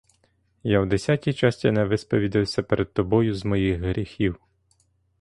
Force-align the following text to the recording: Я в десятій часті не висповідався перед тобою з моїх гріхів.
Я 0.63 0.79
в 0.81 0.85
десятій 0.87 1.33
часті 1.33 1.71
не 1.71 1.85
висповідався 1.85 2.63
перед 2.63 2.93
тобою 2.93 3.35
з 3.35 3.45
моїх 3.45 3.79
гріхів. 3.81 4.39